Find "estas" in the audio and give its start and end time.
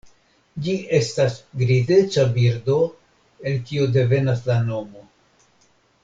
0.99-1.35